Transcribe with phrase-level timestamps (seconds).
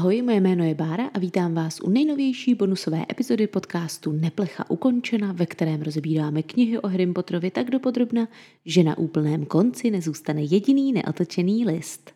[0.00, 5.32] Ahoj, moje jméno je Bára a vítám vás u nejnovější bonusové epizody podcastu Neplecha ukončena,
[5.32, 8.28] ve kterém rozebíráme knihy o Harry Potterovi tak dopodrobna,
[8.64, 12.10] že na úplném konci nezůstane jediný neotočený list.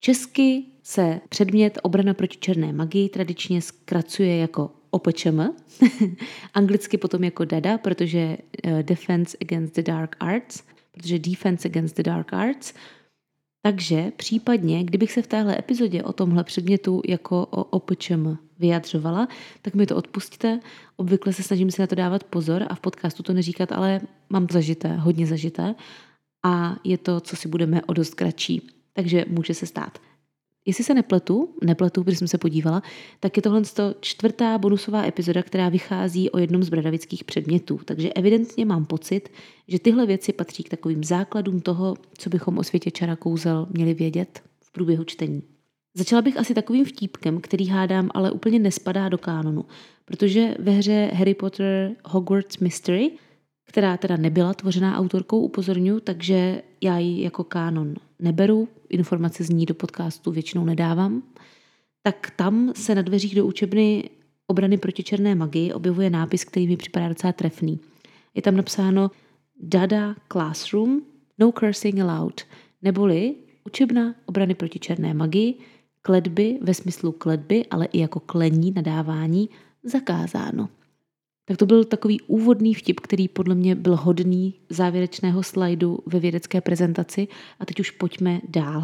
[0.00, 5.40] Česky se předmět obrana proti černé magii tradičně zkracuje jako OPČM,
[6.54, 10.62] anglicky potom jako DADA, protože uh, Defense Against the Dark Arts,
[10.92, 12.74] protože Defense Against the Dark Arts,
[13.66, 19.28] takže případně, kdybych se v téhle epizodě o tomhle předmětu jako o OPČM vyjadřovala,
[19.62, 20.60] tak mi to odpustíte.
[20.96, 24.00] Obvykle se snažím si na to dávat pozor a v podcastu to neříkat, ale
[24.30, 25.74] mám to zažité, hodně zažité
[26.42, 28.68] a je to, co si budeme o dost kratší.
[28.92, 29.98] Takže může se stát.
[30.66, 32.82] Jestli se nepletu, nepletu, protože jsem se podívala,
[33.20, 33.62] tak je tohle
[34.00, 37.80] čtvrtá bonusová epizoda, která vychází o jednom z bradavických předmětů.
[37.84, 39.28] Takže evidentně mám pocit,
[39.68, 43.94] že tyhle věci patří k takovým základům toho, co bychom o světě čara kouzel měli
[43.94, 45.42] vědět v průběhu čtení.
[45.94, 49.64] Začala bych asi takovým vtípkem, který hádám, ale úplně nespadá do kánonu,
[50.04, 53.12] protože ve hře Harry Potter Hogwarts Mystery
[53.66, 59.66] která teda nebyla tvořená autorkou, upozorňuji, takže já ji jako kánon neberu, informace z ní
[59.66, 61.22] do podcastu většinou nedávám,
[62.02, 64.10] tak tam se na dveřích do učebny
[64.46, 67.80] obrany proti černé magii objevuje nápis, který mi připadá docela trefný.
[68.34, 69.10] Je tam napsáno
[69.60, 71.02] Dada Classroom,
[71.38, 72.42] no cursing allowed,
[72.82, 75.58] neboli učebna obrany proti černé magii,
[76.02, 79.48] kledby ve smyslu kledby, ale i jako klení nadávání
[79.82, 80.68] zakázáno.
[81.44, 86.60] Tak to byl takový úvodný vtip, který podle mě byl hodný závěrečného slajdu ve vědecké
[86.60, 87.28] prezentaci.
[87.60, 88.82] A teď už pojďme dál.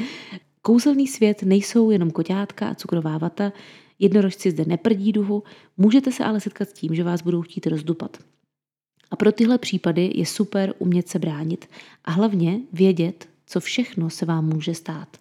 [0.62, 3.52] Kouzelný svět nejsou jenom koťátka a cukrová vata,
[3.98, 5.42] jednorožci zde neprdí duhu,
[5.76, 8.16] můžete se ale setkat s tím, že vás budou chtít rozdupat.
[9.10, 11.66] A pro tyhle případy je super umět se bránit
[12.04, 15.16] a hlavně vědět, co všechno se vám může stát.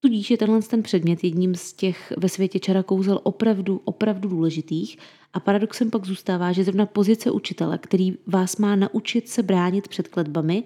[0.00, 4.98] Tudíž je tenhle ten předmět jedním z těch ve světě čara kouzel opravdu, opravdu důležitých
[5.32, 10.08] a paradoxem pak zůstává, že zrovna pozice učitele, který vás má naučit se bránit před
[10.08, 10.64] kletbami,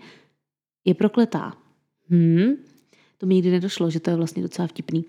[0.84, 1.56] je prokletá.
[2.08, 2.56] Hmm,
[3.18, 5.04] to mi nikdy nedošlo, že to je vlastně docela vtipný.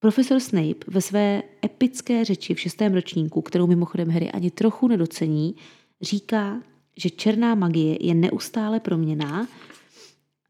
[0.00, 5.54] Profesor Snape ve své epické řeči v šestém ročníku, kterou mimochodem Harry ani trochu nedocení,
[6.00, 6.62] říká,
[6.96, 9.48] že černá magie je neustále proměná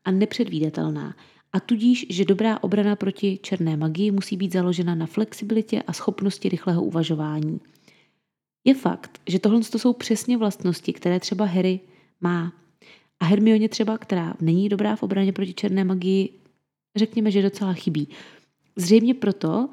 [0.04, 1.16] a nepředvídatelná
[1.52, 6.48] a tudíž, že dobrá obrana proti černé magii musí být založena na flexibilitě a schopnosti
[6.48, 7.60] rychlého uvažování.
[8.68, 11.80] Je fakt, že tohle jsou přesně vlastnosti, které třeba Harry
[12.20, 12.52] má.
[13.20, 16.30] A Hermione třeba, která není dobrá v obraně proti černé magii,
[16.96, 18.08] řekněme, že docela chybí.
[18.76, 19.68] Zřejmě proto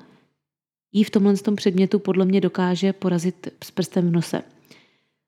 [0.92, 4.42] jí v tomhle tom předmětu podle mě dokáže porazit s prstem v nose.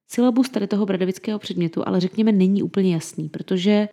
[0.08, 3.90] Silabus tady toho bradavického předmětu ale řekněme není úplně jasný, protože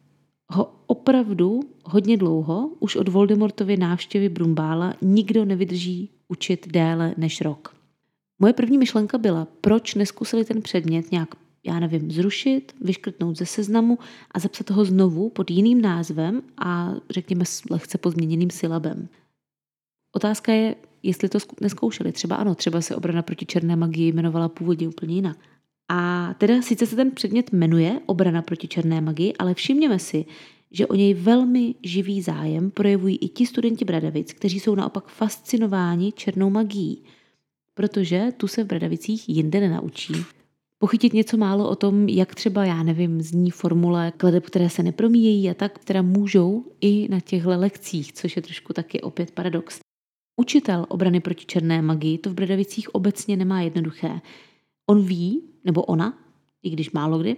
[0.48, 7.83] ho opravdu hodně dlouho, už od Voldemortovy návštěvy Brumbála, nikdo nevydrží učit déle než rok.
[8.38, 11.28] Moje první myšlenka byla, proč neskusili ten předmět nějak,
[11.66, 13.98] já nevím, zrušit, vyškrtnout ze seznamu
[14.30, 19.08] a zapsat ho znovu pod jiným názvem a řekněme s lehce pozměněným silabem.
[20.16, 22.12] Otázka je, jestli to neskoušeli.
[22.12, 25.38] Třeba ano, třeba se obrana proti černé magii jmenovala původně úplně jinak.
[25.88, 30.24] A teda sice se ten předmět jmenuje obrana proti černé magii, ale všimněme si,
[30.70, 36.12] že o něj velmi živý zájem projevují i ti studenti Bradavic, kteří jsou naopak fascinováni
[36.12, 37.02] černou magií,
[37.74, 40.14] protože tu se v Bradavicích jinde nenaučí.
[40.78, 45.50] Pochytit něco málo o tom, jak třeba, já nevím, zní formule kladeb, které se nepromíjejí
[45.50, 49.80] a tak, která můžou i na těchto lekcích, což je trošku taky opět paradox.
[50.40, 54.20] Učitel obrany proti černé magii to v Bradavicích obecně nemá jednoduché.
[54.90, 56.18] On ví, nebo ona,
[56.62, 57.36] i když málo kdy,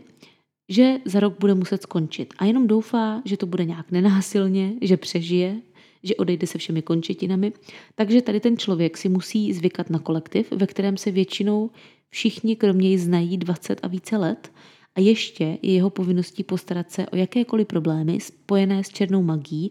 [0.68, 4.96] že za rok bude muset skončit a jenom doufá, že to bude nějak nenásilně, že
[4.96, 5.60] přežije,
[6.06, 7.52] že odejde se všemi končetinami.
[7.94, 11.70] Takže tady ten člověk si musí zvykat na kolektiv, ve kterém se většinou
[12.08, 14.52] všichni kromě něj znají 20 a více let
[14.94, 19.70] a ještě je jeho povinností postarat se o jakékoliv problémy spojené s černou magií,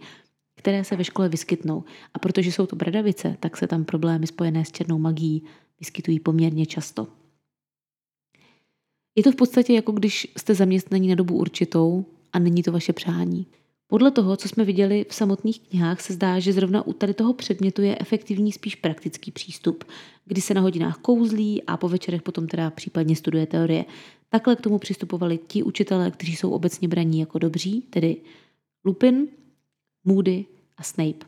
[0.55, 1.83] které se ve škole vyskytnou.
[2.13, 5.43] A protože jsou to bradavice, tak se tam problémy spojené s černou magií
[5.79, 7.07] vyskytují poměrně často.
[9.15, 12.93] Je to v podstatě jako když jste zaměstnaní na dobu určitou a není to vaše
[12.93, 13.47] přání.
[13.87, 17.33] Podle toho, co jsme viděli v samotných knihách, se zdá, že zrovna u tady toho
[17.33, 19.83] předmětu je efektivní spíš praktický přístup,
[20.25, 23.85] kdy se na hodinách kouzlí a po večerech potom teda případně studuje teorie.
[24.29, 28.17] Takhle k tomu přistupovali ti učitelé, kteří jsou obecně braní jako dobří, tedy
[28.85, 29.27] Lupin,
[30.03, 30.45] Moody
[30.77, 31.25] a Snape.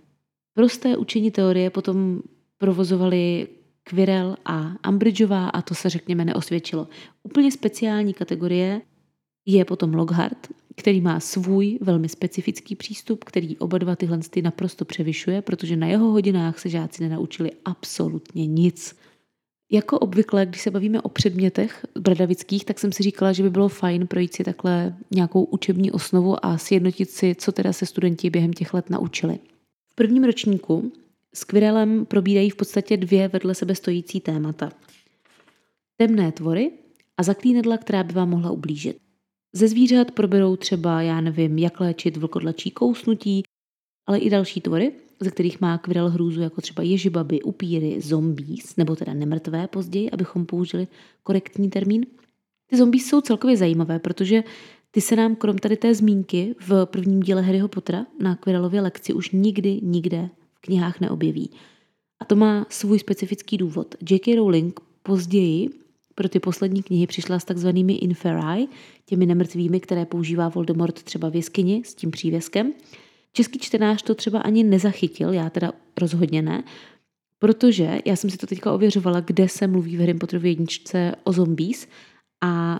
[0.53, 2.21] Prosté učení teorie potom
[2.57, 3.47] provozovali
[3.83, 6.87] Quirrell a Ambridgeová a to se řekněme neosvědčilo.
[7.23, 8.81] Úplně speciální kategorie
[9.45, 10.47] je potom Lockhart,
[10.79, 15.87] který má svůj velmi specifický přístup, který oba dva tyhle ty naprosto převyšuje, protože na
[15.87, 18.95] jeho hodinách se žáci nenaučili absolutně nic.
[19.71, 23.69] Jako obvykle, když se bavíme o předmětech bradavických, tak jsem si říkala, že by bylo
[23.69, 28.53] fajn projít si takhle nějakou učební osnovu a sjednotit si, co teda se studenti během
[28.53, 29.39] těch let naučili.
[29.91, 30.91] V prvním ročníku
[31.35, 34.71] s Quirelem probírají v podstatě dvě vedle sebe stojící témata.
[35.97, 36.71] Temné tvory
[37.17, 39.06] a zaklínedla, která by vám mohla ublížit.
[39.53, 43.43] Ze zvířat proberou třeba, já nevím, jak léčit vlkodlačí kousnutí,
[44.07, 48.95] ale i další tvory, ze kterých má Quirrell hrůzu, jako třeba ježibaby, upíry, zombies, nebo
[48.95, 50.87] teda nemrtvé později, abychom použili
[51.23, 52.05] korektní termín.
[52.69, 54.43] Ty zombies jsou celkově zajímavé, protože
[54.91, 59.13] ty se nám krom tady té zmínky v prvním díle Harryho Pottera na Quirrellově lekci
[59.13, 61.49] už nikdy, nikde v knihách neobjeví.
[62.19, 63.95] A to má svůj specifický důvod.
[64.09, 64.35] J.K.
[64.35, 65.69] Rowling později
[66.17, 68.67] pro ty poslední knihy přišla s takzvanými inferi,
[69.05, 72.73] těmi nemrtvými, které používá Voldemort třeba v jeskyni s tím přívěskem.
[73.33, 75.71] Český čtenář to třeba ani nezachytil, já teda
[76.01, 76.63] rozhodně ne,
[77.39, 81.33] protože já jsem si to teďka ověřovala, kde se mluví v Harry Potterově jedničce o
[81.33, 81.87] zombies
[82.41, 82.79] a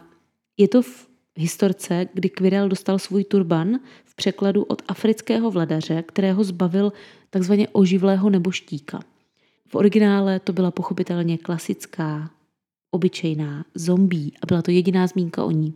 [0.58, 6.44] je to v historce, kdy Quirrell dostal svůj turban v překladu od afrického vladaře, kterého
[6.44, 6.94] zbavil
[7.30, 9.00] takzvaně oživlého neboštíka.
[9.68, 12.37] V originále to byla pochopitelně klasická
[12.92, 15.74] obyčejná, zombí a byla to jediná zmínka o ní.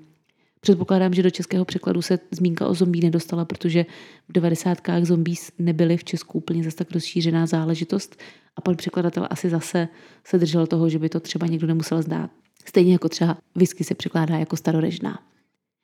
[0.62, 3.86] Předpokládám, že do českého překladu se zmínka o zombí nedostala, protože
[4.30, 4.78] v 90.
[5.04, 8.16] zombí nebyly v Česku úplně zase tak rozšířená záležitost
[8.56, 9.88] a pan překladatel asi zase
[10.24, 12.32] se držel toho, že by to třeba někdo nemusel zdát.
[12.66, 15.20] Stejně jako třeba whisky se překládá jako starorežná.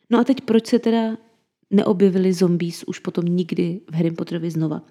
[0.09, 1.17] No a teď proč se teda
[1.69, 4.81] neobjevili zombies už potom nikdy v Harry Potterovi znova?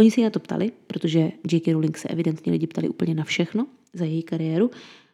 [0.00, 1.72] Oni se na to ptali, protože J.K.
[1.72, 4.70] Rowling se evidentně lidi ptali úplně na všechno za její kariéru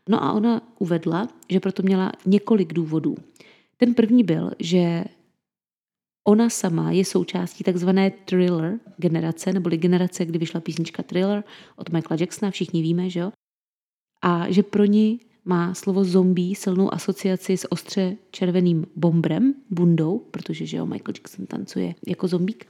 [0.09, 3.17] No a ona uvedla, že proto měla několik důvodů.
[3.77, 5.05] Ten první byl, že
[6.29, 11.45] ona sama je součástí takzvané thriller generace, neboli generace, kdy vyšla písnička Thriller
[11.77, 13.33] od Michaela Jacksona, všichni víme, že jo?
[14.23, 20.67] A že pro ní má slovo zombie silnou asociaci s ostře červeným bombrem, bundou, protože
[20.67, 22.67] že jo, Michael Jackson tancuje jako zombík.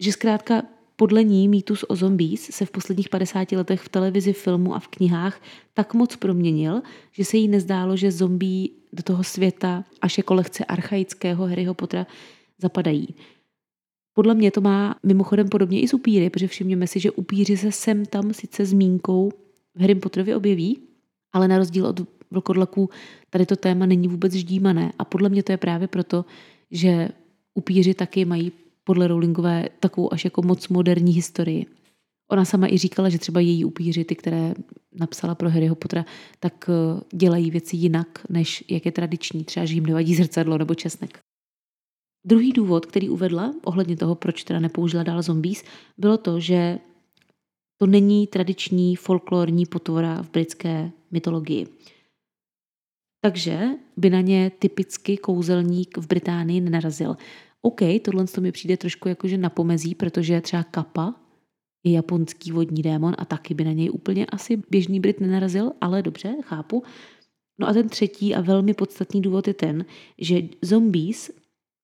[0.00, 0.62] Že zkrátka
[0.96, 4.88] podle ní mýtus o zombies se v posledních 50 letech v televizi, filmu a v
[4.88, 5.42] knihách
[5.74, 6.82] tak moc proměnil,
[7.12, 12.06] že se jí nezdálo, že zombí do toho světa až jako lehce archaického Harryho Pottera
[12.58, 13.14] zapadají.
[14.12, 17.72] Podle mě to má mimochodem podobně i z upíry, protože všimněme si, že upíři se
[17.72, 19.32] sem tam sice zmínkou
[19.74, 20.78] v Harry Potterovi objeví,
[21.32, 22.00] ale na rozdíl od
[22.30, 22.90] vlkodlaků
[23.30, 24.92] tady to téma není vůbec ždímané.
[24.98, 26.24] A podle mě to je právě proto,
[26.70, 27.08] že
[27.54, 28.52] upíři taky mají
[28.86, 31.66] podle Rowlingové takovou až jako moc moderní historii.
[32.30, 34.54] Ona sama i říkala, že třeba její upíři, ty, které
[34.92, 36.04] napsala pro Harryho Pottera,
[36.40, 39.44] tak eh, dělají věci jinak, než jak je tradiční.
[39.44, 41.18] Třeba, že jim nevadí zrcadlo nebo česnek.
[42.26, 45.64] Druhý důvod, který uvedla ohledně toho, proč teda nepoužila dál zombies,
[45.98, 46.78] bylo to, že
[47.76, 51.66] to není tradiční folklorní potvora v britské mytologii.
[53.20, 57.16] Takže by na ně typicky kouzelník v Británii nenarazil.
[57.62, 61.14] OK, tohle to mi přijde trošku jakože na pomezí, protože třeba Kappa
[61.84, 66.02] je japonský vodní démon a taky by na něj úplně asi běžný Brit nenarazil, ale
[66.02, 66.82] dobře, chápu.
[67.58, 69.84] No a ten třetí a velmi podstatný důvod je ten,
[70.18, 71.30] že zombies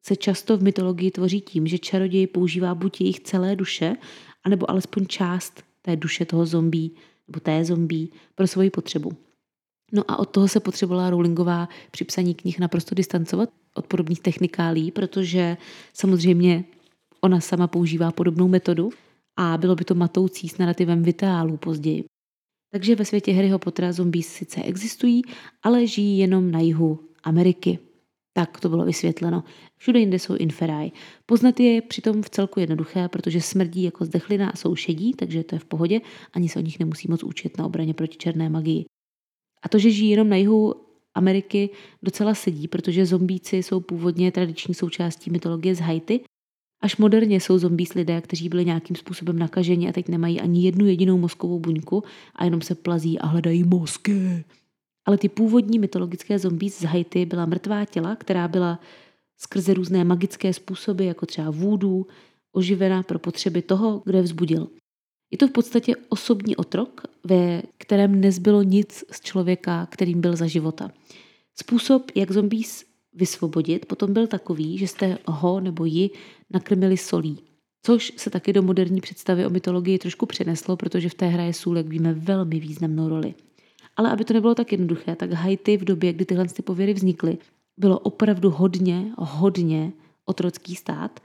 [0.04, 3.96] se často v mytologii tvoří tím, že čaroděj používá buď jejich celé duše,
[4.44, 6.94] anebo alespoň část té duše toho zombí
[7.28, 9.12] nebo té zombí pro svoji potřebu.
[9.92, 14.90] No a od toho se potřebovala Rowlingová při psaní knih naprosto distancovat od podobných technikálí,
[14.90, 15.56] protože
[15.92, 16.64] samozřejmě
[17.20, 18.90] ona sama používá podobnou metodu
[19.37, 22.04] a bylo by to matoucí s narrativem Vitálu později.
[22.72, 25.22] Takže ve světě Harryho Pottera zombies sice existují,
[25.62, 27.78] ale žijí jenom na jihu Ameriky.
[28.32, 29.44] Tak to bylo vysvětleno.
[29.76, 30.90] Všude jinde jsou inferae.
[31.26, 35.54] Poznat je přitom v celku jednoduché, protože smrdí jako zdechlina a jsou šedí, takže to
[35.54, 36.00] je v pohodě,
[36.32, 38.84] ani se o nich nemusí moc učit na obraně proti černé magii.
[39.62, 40.75] A to, že žijí jenom na jihu
[41.14, 41.71] Ameriky,
[42.02, 46.21] docela sedí, protože zombíci jsou původně tradiční součástí mytologie z Haiti.
[46.83, 50.87] Až moderně jsou zombís lidé, kteří byli nějakým způsobem nakaženi a teď nemají ani jednu
[50.87, 52.02] jedinou mozkovou buňku
[52.37, 54.45] a jenom se plazí a hledají mozky.
[55.04, 58.81] Ale ty původní mytologické zombís z Haiti byla mrtvá těla, která byla
[59.38, 62.07] skrze různé magické způsoby, jako třeba vůdů,
[62.52, 64.69] oživena pro potřeby toho, kdo je vzbudil.
[65.32, 70.46] Je to v podstatě osobní otrok, ve kterém nezbylo nic z člověka, kterým byl za
[70.46, 70.90] života.
[71.56, 72.84] Způsob, jak zombís
[73.14, 76.10] vysvobodit, potom byl takový, že jste ho nebo ji
[76.50, 77.38] nakrmili solí.
[77.82, 81.76] Což se taky do moderní představy o mytologii trošku přeneslo, protože v té hraje sůl,
[81.76, 83.34] jak víme, velmi významnou roli.
[83.96, 87.38] Ale aby to nebylo tak jednoduché, tak Haiti v době, kdy tyhle ty pověry vznikly,
[87.76, 89.92] bylo opravdu hodně, hodně
[90.24, 91.20] otrocký stát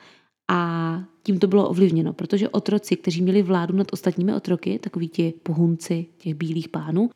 [0.48, 5.34] a tím to bylo ovlivněno, protože otroci, kteří měli vládu nad ostatními otroky, takoví ti
[5.44, 7.10] pohunci těch bílých pánů,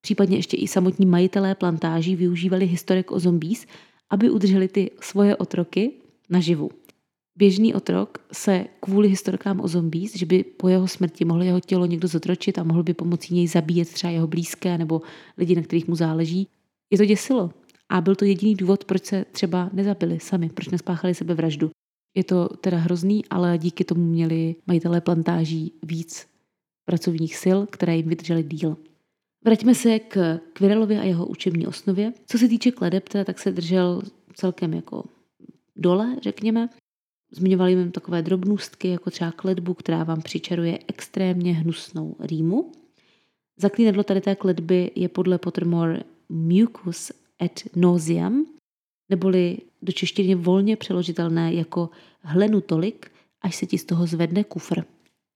[0.00, 3.66] případně ještě i samotní majitelé plantáží využívali historek o zombies,
[4.10, 5.92] aby udrželi ty svoje otroky
[6.30, 6.70] naživu.
[7.38, 11.86] Běžný otrok se kvůli historkám o zombies, že by po jeho smrti mohl jeho tělo
[11.86, 15.02] někdo zotročit a mohl by pomocí něj zabíjet třeba jeho blízké nebo
[15.38, 16.48] lidi, na kterých mu záleží,
[16.90, 17.50] je to děsilo.
[17.88, 21.70] A byl to jediný důvod, proč se třeba nezabili sami, proč nespáchali sebevraždu.
[22.14, 26.26] Je to teda hrozný, ale díky tomu měli majitelé plantáží víc
[26.84, 28.76] pracovních sil, které jim vydržely díl.
[29.44, 32.12] Vraťme se k Kvirelovi a jeho učební osnově.
[32.26, 34.02] Co se týče kledeb, teda, tak se držel
[34.34, 35.04] celkem jako
[35.76, 36.68] dole, řekněme.
[37.30, 42.72] Zmiňovali jim takové drobnůstky, jako třeba kledbu, která vám přičaruje extrémně hnusnou rýmu.
[43.56, 48.46] Zaklínadlo tady té kledby je podle Pottermore mucus et nauseam,
[49.08, 51.90] neboli do češtiny volně přeložitelné jako
[52.20, 53.10] hlenu tolik,
[53.42, 54.84] až se ti z toho zvedne kufr.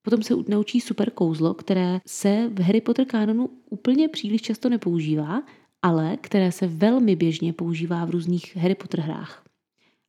[0.03, 5.43] Potom se naučí super kouzlo, které se v Harry Potter kanonu úplně příliš často nepoužívá,
[5.83, 9.45] ale které se velmi běžně používá v různých Harry Potter hrách.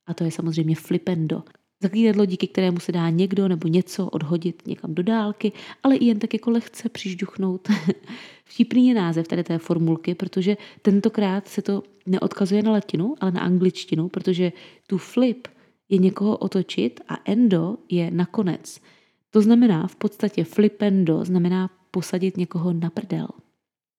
[0.05, 1.43] A to je samozřejmě flipendo.
[1.81, 5.51] Zaklínadlo, díky kterému se dá někdo nebo něco odhodit někam do dálky,
[5.83, 7.67] ale i jen tak jako lehce přižduchnout.
[8.45, 13.41] Vtipný je název tady té formulky, protože tentokrát se to neodkazuje na latinu, ale na
[13.41, 14.51] angličtinu, protože
[14.87, 15.47] tu flip
[15.89, 18.81] je někoho otočit a endo je nakonec.
[19.29, 23.27] To znamená v podstatě flipendo, znamená posadit někoho na prdel.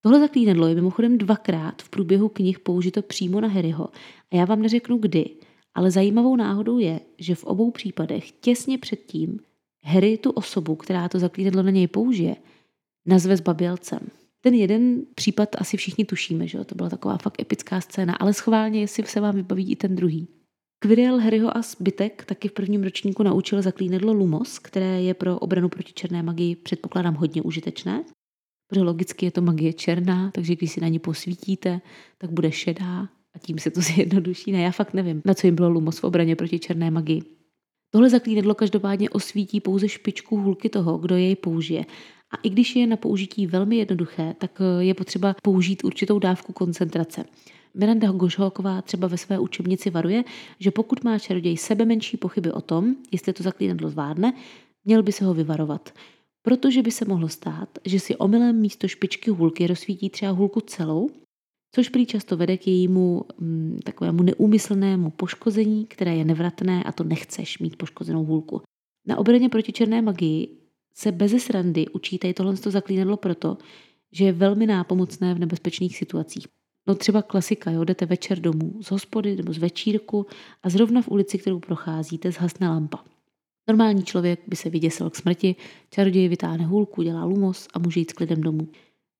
[0.03, 3.89] Tohle zaklínadlo je mimochodem dvakrát v průběhu knih použito přímo na Harryho
[4.33, 5.31] a já vám neřeknu kdy,
[5.79, 9.41] ale zajímavou náhodou je, že v obou případech těsně předtím
[9.85, 12.37] Harry tu osobu, která to zaklínadlo na něj použije,
[13.07, 13.99] nazve s babělcem.
[14.41, 18.81] Ten jeden případ asi všichni tušíme, že to byla taková fakt epická scéna, ale schválně,
[18.81, 20.29] jestli se vám vybaví i ten druhý.
[20.79, 25.69] Quirrell, Harryho a zbytek taky v prvním ročníku naučil zaklínadlo Lumos, které je pro obranu
[25.69, 28.05] proti černé magii předpokládám hodně užitečné,
[28.69, 31.81] protože logicky je to magie černá, takže když si na ní posvítíte,
[32.19, 34.53] tak bude šedá a tím se to zjednoduší.
[34.53, 37.23] Ne, já fakt nevím, na co jim bylo Lumos v obraně proti černé magii.
[37.91, 41.85] Tohle zaklínadlo každopádně osvítí pouze špičku hůlky toho, kdo jej použije.
[42.31, 46.53] A i když je na použití velmi jednoduché, tak eh, je potřeba použít určitou dávku
[46.53, 47.25] koncentrace.
[47.75, 50.25] Miranda Gošholková třeba ve své učebnici varuje,
[50.61, 54.33] že pokud má čaroděj sebe menší pochyby o tom, jestli to zaklínadlo zvládne,
[54.85, 55.95] měl by se ho vyvarovat.
[56.43, 61.11] Protože by se mohlo stát, že si omylem místo špičky hůlky rozsvítí třeba hůlku celou
[61.73, 67.05] což prý často vede k jejímu mm, takovému neúmyslnému poškození, které je nevratné a to
[67.05, 68.63] nechceš mít poškozenou hůlku.
[69.07, 70.59] Na obraně proti černé magii
[70.95, 73.59] se bez srandy učí tady tohle zaklínadlo proto,
[74.13, 76.47] že je velmi nápomocné v nebezpečných situacích.
[76.87, 80.27] No třeba klasika, jo, jdete večer domů z hospody nebo z večírku
[80.63, 83.05] a zrovna v ulici, kterou procházíte, zhasne lampa.
[83.69, 85.57] Normální člověk by se vyděsil k smrti,
[85.91, 88.69] čaroděj vytáhne hůlku, dělá lumos a může jít s klidem domů.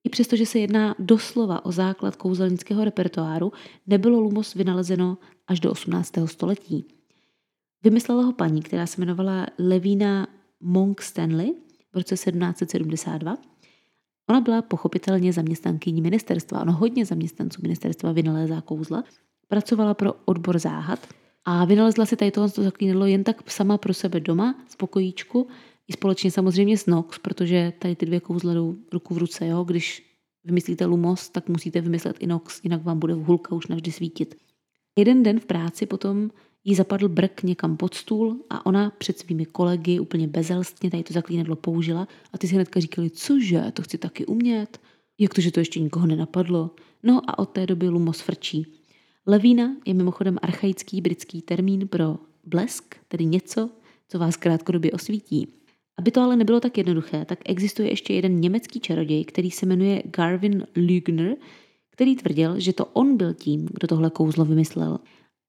[0.05, 3.53] I přesto, že se jedná doslova o základ kouzelnického repertoáru,
[3.87, 6.13] nebylo lumos vynalezeno až do 18.
[6.27, 6.85] století.
[7.83, 10.29] Vymyslela ho paní, která se jmenovala Levina
[10.61, 11.55] Monk Stanley
[11.93, 13.37] v roce 1772.
[14.31, 16.61] Ona byla pochopitelně zaměstnankyní ministerstva.
[16.61, 19.05] Ono hodně zaměstnanců ministerstva vynalézá kouzla.
[19.49, 21.07] Pracovala pro odbor záhad
[21.45, 25.47] a vynalezla si tady tohle zaklínadlo jen tak sama pro sebe doma, z pokojíčku,
[25.89, 29.47] i společně samozřejmě s Nox, protože tady ty dvě kouzla jdou ruku v ruce.
[29.47, 29.65] Jo?
[29.65, 30.09] Když
[30.45, 34.35] vymyslíte Lumos, tak musíte vymyslet i Nox, jinak vám bude hulka už navždy svítit.
[34.99, 36.31] Jeden den v práci potom
[36.65, 41.15] jí zapadl brk někam pod stůl a ona před svými kolegy úplně bezelstně tady to
[41.15, 44.81] zaklínadlo použila a ty si hnedka říkali, cože, to chci taky umět.
[45.19, 46.71] Jak to, že to ještě nikoho nenapadlo?
[47.03, 48.67] No a od té doby Lumos frčí.
[49.27, 53.71] Levína je mimochodem archaický britský termín pro blesk, tedy něco,
[54.09, 55.49] co vás krátkodobě osvítí.
[55.99, 60.03] Aby to ale nebylo tak jednoduché, tak existuje ještě jeden německý čaroděj, který se jmenuje
[60.05, 61.37] Garvin Lügner,
[61.91, 64.99] který tvrdil, že to on byl tím, kdo tohle kouzlo vymyslel.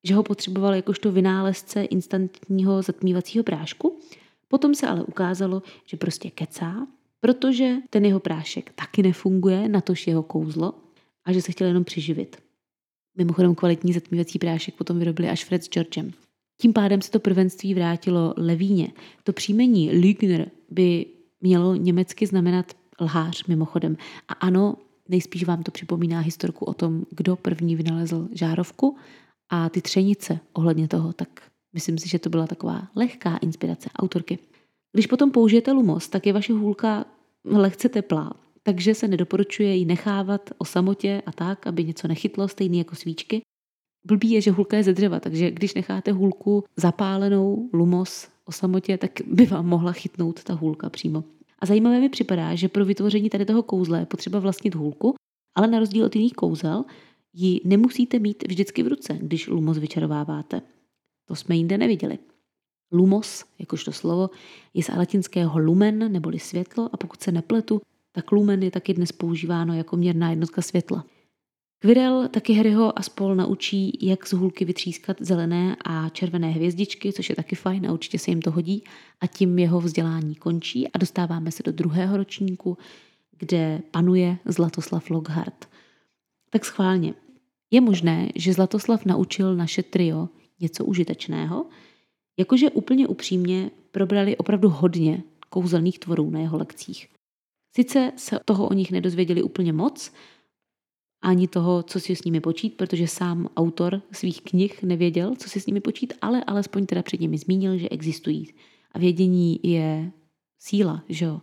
[0.03, 3.99] Že ho potřeboval jakožto vynálezce instantního zatmívacího prášku.
[4.47, 6.87] Potom se ale ukázalo, že prostě kecá,
[7.19, 10.73] protože ten jeho prášek taky nefunguje, natož jeho kouzlo,
[11.25, 12.37] a že se chtěl jenom přiživit.
[13.17, 16.11] Mimochodem kvalitní zatmívací prášek potom vyrobili až Fred s Georgem.
[16.61, 18.91] Tím pádem se to prvenství vrátilo Levíně.
[19.23, 21.05] To příjmení Lügner by
[21.41, 23.97] mělo německy znamenat lhář mimochodem.
[24.27, 24.75] A ano,
[25.09, 28.97] nejspíš vám to připomíná historku o tom, kdo první vynalezl žárovku
[29.49, 31.29] a ty třenice ohledně toho, tak
[31.73, 34.39] myslím si, že to byla taková lehká inspirace autorky.
[34.93, 37.05] Když potom použijete lumos, tak je vaše hůlka
[37.45, 42.77] lehce teplá, takže se nedoporučuje ji nechávat o samotě a tak, aby něco nechytlo, stejný
[42.77, 43.41] jako svíčky,
[44.09, 48.97] blbý je, že hulka je ze dřeva, takže když necháte hulku zapálenou, lumos o samotě,
[48.97, 51.23] tak by vám mohla chytnout ta hulka přímo.
[51.59, 55.15] A zajímavé mi připadá, že pro vytvoření tady toho kouzla je potřeba vlastnit hůlku,
[55.55, 56.85] ale na rozdíl od jiných kouzel
[57.33, 60.61] ji nemusíte mít vždycky v ruce, když lumos vyčarováváte.
[61.25, 62.17] To jsme jinde neviděli.
[62.91, 64.29] Lumos, jakožto slovo,
[64.73, 69.11] je z latinského lumen neboli světlo a pokud se nepletu, tak lumen je taky dnes
[69.11, 71.05] používáno jako měrná jednotka světla.
[71.81, 77.29] Quirrell taky Harryho a spol naučí, jak z hůlky vytřískat zelené a červené hvězdičky, což
[77.29, 78.83] je taky fajn a určitě se jim to hodí.
[79.21, 82.77] A tím jeho vzdělání končí a dostáváme se do druhého ročníku,
[83.37, 85.69] kde panuje Zlatoslav Lockhart.
[86.49, 87.13] Tak schválně.
[87.71, 91.65] Je možné, že Zlatoslav naučil naše trio něco užitečného,
[92.39, 97.07] jakože úplně upřímně probrali opravdu hodně kouzelných tvorů na jeho lekcích.
[97.75, 100.11] Sice se toho o nich nedozvěděli úplně moc,
[101.21, 105.59] ani toho, co si s nimi počít, protože sám autor svých knih nevěděl, co si
[105.59, 108.53] s nimi počít, ale alespoň teda před nimi zmínil, že existují.
[108.91, 110.11] A vědění je
[110.59, 111.41] síla, že jo.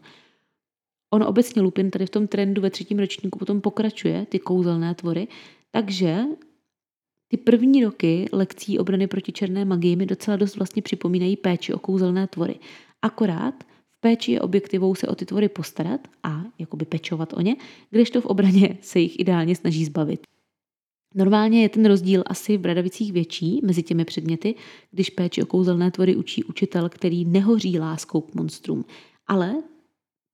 [1.10, 5.28] On obecně Lupin tady v tom trendu ve třetím ročníku potom pokračuje, ty kouzelné tvory,
[5.70, 6.24] takže
[7.28, 11.78] ty první roky lekcí obrany proti černé magii mi docela dost vlastně připomínají péči o
[11.78, 12.58] kouzelné tvory.
[13.02, 13.64] Akorát
[14.06, 17.56] péči je objektivou se o ty tvory postarat a jakoby pečovat o ně,
[17.90, 20.20] kdežto v obraně se jich ideálně snaží zbavit.
[21.14, 24.54] Normálně je ten rozdíl asi v Bradavicích větší mezi těmi předměty,
[24.90, 28.84] když péči o kouzelné tvory učí učitel, který nehoří láskou k monstrům.
[29.26, 29.54] Ale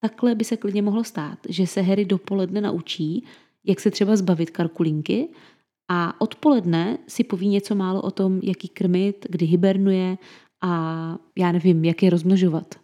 [0.03, 3.25] takhle by se klidně mohlo stát, že se Harry dopoledne naučí,
[3.65, 5.29] jak se třeba zbavit karkulinky
[5.91, 10.19] a odpoledne si poví něco málo o tom, jaký krmit, kdy hibernuje
[10.63, 10.73] a
[11.39, 12.82] já nevím, jak je rozmnožovat.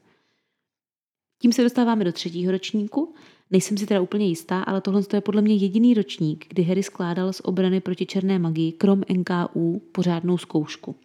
[1.42, 3.14] Tím se dostáváme do třetího ročníku.
[3.50, 7.32] Nejsem si teda úplně jistá, ale tohle je podle mě jediný ročník, kdy Harry skládal
[7.32, 10.96] z obrany proti černé magii krom NKU pořádnou zkoušku.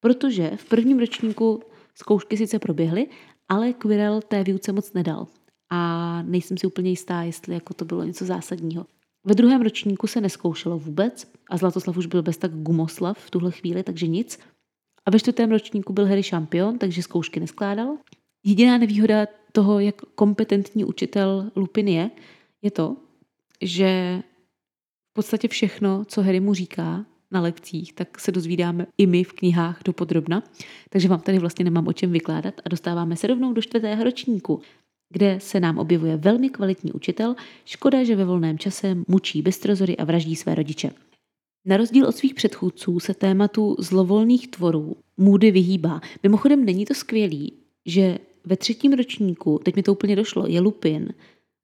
[0.00, 1.60] Protože v prvním ročníku
[1.94, 3.06] zkoušky sice proběhly,
[3.48, 5.26] ale Quirrell té výuce moc nedal.
[5.70, 8.86] A nejsem si úplně jistá, jestli jako to bylo něco zásadního.
[9.24, 13.50] Ve druhém ročníku se neskoušelo vůbec a Zlatoslav už byl bez tak gumoslav v tuhle
[13.50, 14.38] chvíli, takže nic.
[15.06, 17.96] A ve čtvrtém ročníku byl Harry šampion, takže zkoušky neskládal.
[18.44, 22.10] Jediná nevýhoda toho, jak kompetentní učitel Lupin je,
[22.62, 22.96] je to,
[23.62, 24.22] že
[25.10, 29.32] v podstatě všechno, co Harry mu říká na lekcích, tak se dozvídáme i my v
[29.32, 30.42] knihách do podrobna.
[30.90, 34.60] Takže vám tady vlastně nemám o čem vykládat a dostáváme se rovnou do čtvrtého ročníku,
[35.10, 37.34] kde se nám objevuje velmi kvalitní učitel.
[37.64, 40.90] Škoda, že ve volném čase mučí beztrozory a vraždí své rodiče.
[41.64, 46.00] Na rozdíl od svých předchůdců se tématu zlovolných tvorů Moody vyhýbá.
[46.22, 47.52] Mimochodem není to skvělý,
[47.86, 51.14] že ve třetím ročníku, teď mi to úplně došlo, je Lupin,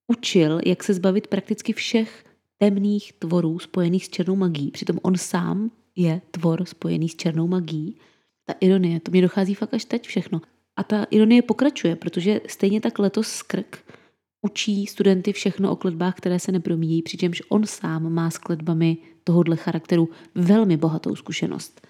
[0.06, 2.24] učil, jak se zbavit prakticky všech
[2.58, 4.70] temných tvorů spojených s černou magií.
[4.70, 7.96] Přitom on sám je tvor spojený s černou magií.
[8.44, 10.40] Ta ironie, to mi dochází fakt až teď všechno.
[10.76, 13.94] A ta ironie pokračuje, protože stejně tak letos Skrk
[14.42, 19.56] učí studenty všechno o kletbách, které se nepromíjí, přičemž on sám má s kletbami tohohle
[19.56, 21.86] charakteru velmi bohatou zkušenost.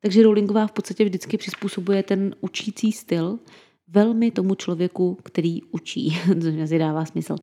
[0.00, 3.38] Takže Rowlingová v podstatě vždycky přizpůsobuje ten učící styl
[3.88, 7.36] velmi tomu člověku, který učí, což asi dává smysl.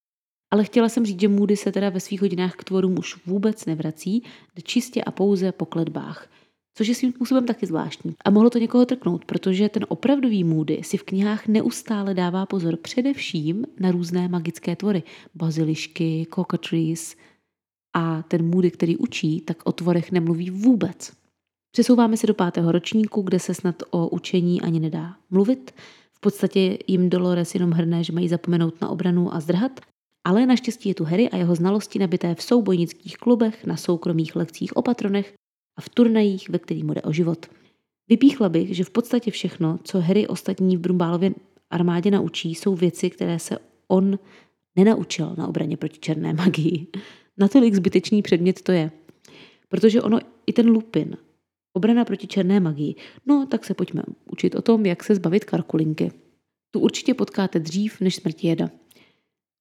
[0.51, 3.65] Ale chtěla jsem říct, že Moody se teda ve svých hodinách k tvorům už vůbec
[3.65, 4.23] nevrací,
[4.55, 6.27] jde čistě a pouze po kletbách.
[6.77, 8.15] Což je svým způsobem taky zvláštní.
[8.25, 12.77] A mohlo to někoho trknout, protože ten opravdový Moody si v knihách neustále dává pozor
[12.77, 15.03] především na různé magické tvory.
[15.35, 17.15] Bazilišky, cockatrice.
[17.93, 21.11] A ten Moody, který učí, tak o tvorech nemluví vůbec.
[21.71, 25.73] Přesouváme se do pátého ročníku, kde se snad o učení ani nedá mluvit
[26.21, 29.79] podstatě jim Dolores jenom hrne, že mají zapomenout na obranu a zdrhat,
[30.23, 34.77] ale naštěstí je tu Harry a jeho znalosti nabité v soubojnických klubech, na soukromých lekcích
[34.77, 35.33] o patronech
[35.77, 37.45] a v turnajích, ve kterých mu jde o život.
[38.09, 41.31] Vypíchla bych, že v podstatě všechno, co Harry ostatní v Brumbálově
[41.69, 43.57] armádě naučí, jsou věci, které se
[43.87, 44.19] on
[44.75, 46.87] nenaučil na obraně proti černé magii.
[47.37, 48.91] Natolik zbytečný předmět to je.
[49.69, 51.17] Protože ono i ten Lupin
[51.73, 52.95] Obrana proti černé magii.
[53.25, 56.11] No, tak se pojďme učit o tom, jak se zbavit karkulinky.
[56.71, 58.69] Tu určitě potkáte dřív než smrti jeda.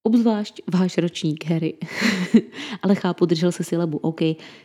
[0.03, 1.77] Obzvlášť váš ročník, Harry.
[2.83, 4.21] Ale chápu, držel se silabu, OK.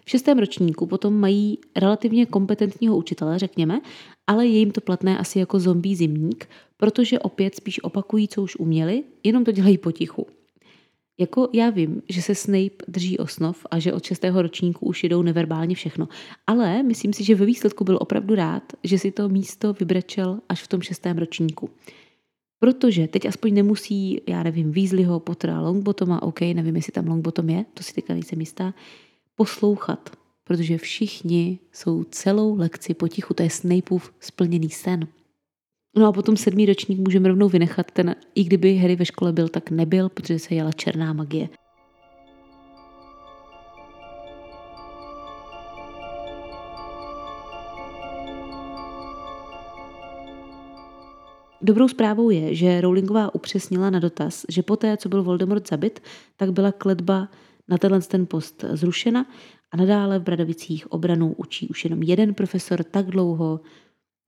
[0.05, 3.81] V šestém ročníku potom mají relativně kompetentního učitele, řekněme,
[4.27, 8.55] ale je jim to platné asi jako zombie zimník, protože opět spíš opakují, co už
[8.55, 10.27] uměli, jenom to dělají potichu.
[11.17, 15.21] Jako já vím, že se Snape drží osnov a že od šestého ročníku už jedou
[15.21, 16.07] neverbálně všechno,
[16.47, 20.63] ale myslím si, že ve výsledku byl opravdu rád, že si to místo vybrečel až
[20.63, 21.69] v tom šestém ročníku.
[22.59, 27.65] Protože teď aspoň nemusí, já nevím, Weasleyho, Pottera, Longbotoma, OK, nevím, jestli tam Longbottom je,
[27.73, 28.73] to si teďka nejsem jistá,
[29.35, 30.09] poslouchat
[30.45, 33.33] protože všichni jsou celou lekci potichu.
[33.33, 35.07] To je Snapeův splněný sen.
[35.97, 39.47] No a potom sedmý ročník můžeme rovnou vynechat, ten, i kdyby Harry ve škole byl,
[39.49, 41.49] tak nebyl, protože se jela černá magie.
[51.61, 55.99] Dobrou zprávou je, že Rowlingová upřesnila na dotaz, že poté, co byl Voldemort zabit,
[56.37, 57.29] tak byla kletba
[57.67, 59.25] na tenhle ten post zrušena
[59.71, 63.59] a nadále v Bradovicích obranu učí už jenom jeden profesor tak dlouho,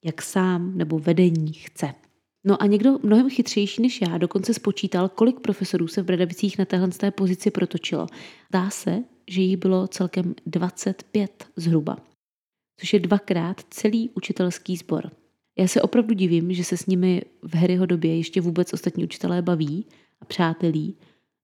[0.06, 1.94] jak sám nebo vedení chce.
[2.46, 6.66] No a někdo mnohem chytřejší než já dokonce spočítal, kolik profesorů se v Bradavicích na
[6.66, 8.08] téhle té pozici protočilo.
[8.52, 11.98] Dá se, že jich bylo celkem 25 zhruba,
[12.80, 15.12] což je dvakrát celý učitelský sbor.
[15.60, 19.42] Já se opravdu divím, že se s nimi v Harryho době ještě vůbec ostatní učitelé
[19.42, 19.86] baví
[20.22, 20.96] a přátelí.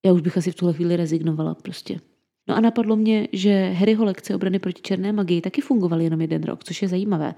[0.05, 1.99] Já už bych asi v tuhle chvíli rezignovala prostě.
[2.47, 6.43] No a napadlo mě, že Harryho lekce obrany proti černé magii taky fungovaly jenom jeden
[6.43, 7.35] rok, což je zajímavé.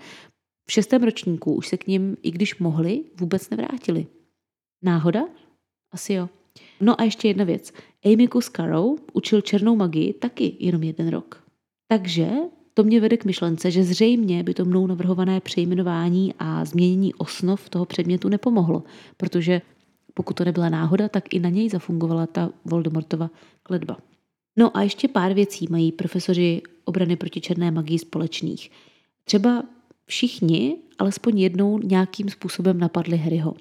[0.65, 4.08] V šestém ročníku už se k ním, i když mohli, vůbec nevrátili.
[4.84, 5.25] Náhoda?
[5.91, 6.30] Asi jo.
[6.82, 7.73] No a ještě jedna věc.
[8.06, 11.43] Amy Scarrow učil černou magii taky jenom jeden rok.
[11.88, 12.30] Takže
[12.73, 17.69] to mě vede k myšlence, že zřejmě by to mnou navrhované přejmenování a změnění osnov
[17.69, 18.84] toho předmětu nepomohlo,
[19.17, 19.62] protože
[20.13, 23.30] pokud to nebyla náhoda, tak i na něj zafungovala ta Voldemortova
[23.63, 23.97] kledba.
[24.58, 28.71] No a ještě pár věcí mají profesoři obrany proti černé magii společných.
[29.23, 29.63] Třeba
[30.06, 33.56] všichni alespoň jednou nějakým způsobem napadli Harryho.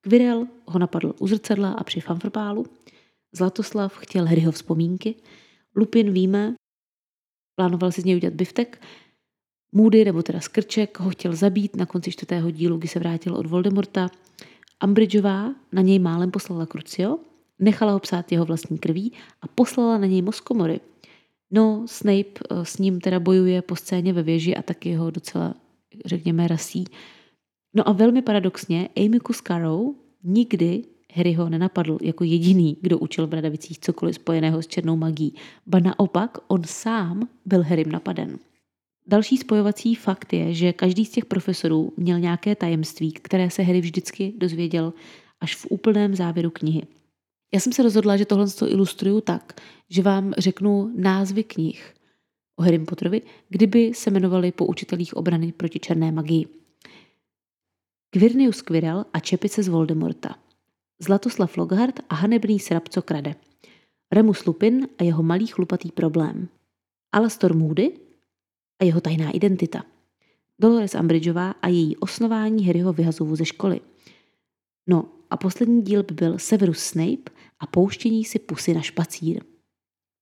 [0.00, 2.66] Quirrell ho napadl u zrcadla a při fanfrpálu,
[3.32, 5.14] Zlatoslav chtěl Harryho vzpomínky,
[5.76, 6.54] Lupin víme,
[7.56, 8.80] plánoval si z něj udělat biftek,
[9.72, 13.46] Moody, nebo teda Skrček, ho chtěl zabít na konci čtvrtého dílu, kdy se vrátil od
[13.46, 14.10] Voldemorta.
[14.80, 17.18] Ambridgeová na něj málem poslala Crucio,
[17.58, 20.80] nechala ho psát jeho vlastní krví a poslala na něj moskomory.
[21.50, 25.54] No, Snape eh, s ním teda bojuje po scéně ve věži a taky ho docela,
[26.04, 26.84] řekněme, rasí.
[27.74, 29.80] No a velmi paradoxně, Amy Cuscaro
[30.24, 30.84] nikdy
[31.14, 35.34] Harryho nenapadl jako jediný, kdo učil v Bradavicích cokoliv spojeného s černou magií.
[35.66, 38.38] Ba naopak, on sám byl Harrym napaden.
[39.06, 43.80] Další spojovací fakt je, že každý z těch profesorů měl nějaké tajemství, které se Harry
[43.80, 44.92] vždycky dozvěděl
[45.40, 46.82] až v úplném závěru knihy.
[47.54, 51.94] Já jsem se rozhodla, že tohle ilustruju tak, že vám řeknu názvy knih
[52.58, 56.46] o Harry Potterovi, kdyby se jmenovali po učitelích obrany proti černé magii.
[58.10, 60.38] Quirnius Quirrell a čepice z Voldemorta.
[60.98, 63.34] Zlatoslav Lockhart a hanebný srab, co krade.
[64.12, 66.48] Remus Lupin a jeho malý chlupatý problém.
[67.12, 67.92] Alastor Moody
[68.80, 69.82] a jeho tajná identita.
[70.58, 73.80] Dolores Umbridgeová a její osnování Harryho vyhazovu ze školy.
[74.86, 79.44] No a poslední díl by byl Severus Snape a pouštění si pusy na špacír.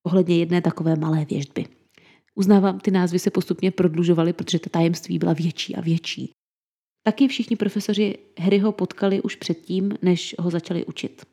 [0.03, 1.66] Ohledně jedné takové malé věždby.
[2.38, 6.33] Uznávám, ty názvy se postupně prodlužovaly, protože ta tajemství byla větší a větší.
[7.03, 11.25] Taky všichni profesoři Harryho potkali už předtím, než ho začali učit.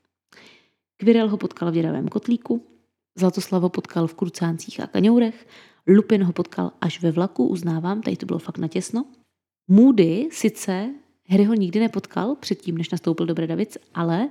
[0.97, 2.67] Quirrell ho potkal v děravém kotlíku,
[3.17, 5.47] Zlatoslavo potkal v kurcáncích a kaňourech,
[5.87, 9.05] Lupin ho potkal až ve vlaku, uznávám, tady to bylo fakt natěsno.
[9.67, 10.89] Moody sice
[11.29, 14.29] Harryho nikdy nepotkal předtím, než nastoupil do Bredavic, ale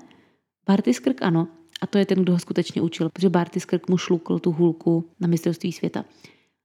[0.67, 1.49] Barty Skrk ano.
[1.81, 5.11] A to je ten, kdo ho skutečně učil, protože Barty Skrk mu šlukl tu hůlku
[5.21, 6.05] na mistrovství světa.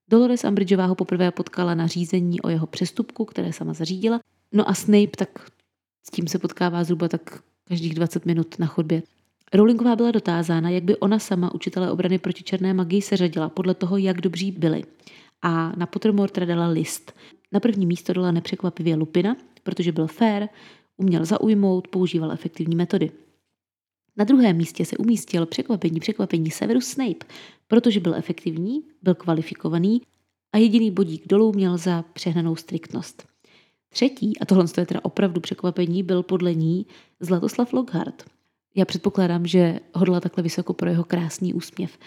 [0.09, 4.19] Dolores Umbridgeová ho poprvé potkala na řízení o jeho přestupku, které sama zařídila.
[4.51, 5.29] No a Snape, tak
[6.07, 9.03] s tím se potkává zhruba tak každých 20 minut na chodbě.
[9.53, 13.97] Rowlingová byla dotázána, jak by ona sama učitele obrany proti černé magii seřadila podle toho,
[13.97, 14.83] jak dobří byli.
[15.41, 17.13] A na Pottermore dala list.
[17.51, 20.47] Na první místo dala nepřekvapivě Lupina, protože byl fair,
[20.97, 23.11] uměl zaujmout, používal efektivní metody.
[24.17, 27.25] Na druhém místě se umístil překvapení překvapení Severus Snape,
[27.67, 30.01] protože byl efektivní, byl kvalifikovaný
[30.53, 33.27] a jediný bodík dolů měl za přehnanou striktnost.
[33.89, 36.85] Třetí, a tohle je teda opravdu překvapení, byl podle ní
[37.19, 38.23] Zlatoslav Lockhart.
[38.75, 41.97] Já předpokládám, že hodla takhle vysoko pro jeho krásný úsměv.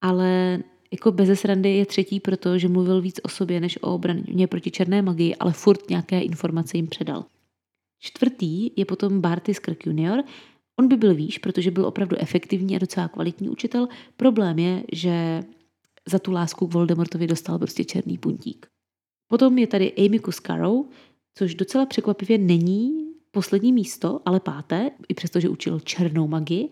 [0.00, 0.58] Ale
[0.92, 4.70] jako bez srandy je třetí proto, že mluvil víc o sobě než o obraně proti
[4.70, 7.24] černé magii, ale furt nějaké informace jim předal.
[7.98, 10.24] Čtvrtý je potom Barty Skrk junior.
[10.80, 13.88] On by byl výš, protože byl opravdu efektivní a docela kvalitní učitel.
[14.16, 15.42] Problém je, že
[16.08, 18.66] za tu lásku k Voldemortovi dostal prostě černý puntík.
[19.28, 20.84] Potom je tady Amy Cuscaro,
[21.34, 26.68] což docela překvapivě není poslední místo, ale páté, i přesto, že učil černou magii.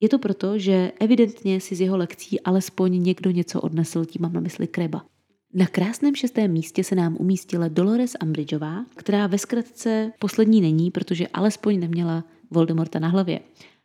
[0.00, 4.32] Je to proto, že evidentně si z jeho lekcí alespoň někdo něco odnesl, tím mám
[4.32, 5.06] na mysli Kreba.
[5.54, 11.28] Na krásném šestém místě se nám umístila Dolores Umbridgeová, která ve zkratce poslední není, protože
[11.28, 13.40] alespoň neměla Voldemorta na hlavě.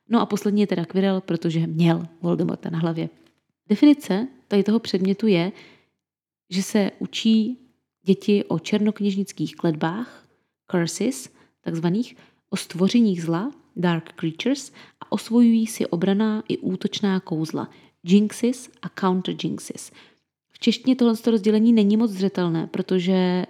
[0.09, 3.09] No a poslední je teda Quirrell, protože měl Voldemorta na hlavě.
[3.69, 5.51] Definice tady toho předmětu je,
[6.49, 7.57] že se učí
[8.03, 10.27] děti o černokněžnických kledbách,
[10.71, 11.29] curses,
[11.61, 12.15] takzvaných,
[12.49, 17.69] o stvořeních zla, dark creatures, a osvojují si obraná i útočná kouzla,
[18.03, 19.91] jinxes a counter jinxes.
[20.51, 23.45] V češtině tohle rozdělení není moc zřetelné, protože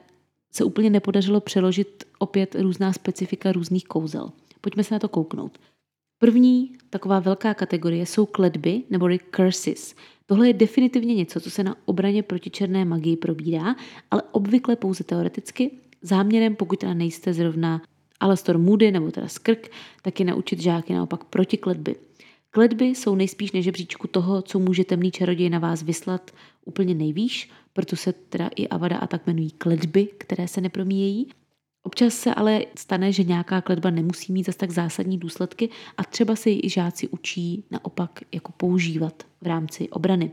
[0.52, 4.32] se úplně nepodařilo přeložit opět různá specifika různých kouzel.
[4.62, 5.58] Pojďme se na to kouknout.
[6.18, 9.96] První taková velká kategorie jsou kledby nebo curses.
[10.26, 13.76] Tohle je definitivně něco, co se na obraně proti černé magii probírá,
[14.12, 15.72] ale obvykle pouze teoreticky,
[16.02, 17.82] záměrem, pokud teda nejste zrovna
[18.20, 19.72] Alastor Moody nebo teda Skrk,
[20.02, 21.96] tak je naučit žáky naopak proti kledby.
[22.52, 23.62] Kledby jsou nejspíš na
[24.08, 26.32] toho, co může temný čaroděj na vás vyslat
[26.66, 31.28] úplně nejvýš, proto se teda i Avada a tak jmenují kledby, které se nepromíjejí.
[31.84, 36.36] Občas se ale stane, že nějaká kledba nemusí mít zase tak zásadní důsledky a třeba
[36.36, 40.32] se ji i žáci učí naopak jako používat v rámci obrany.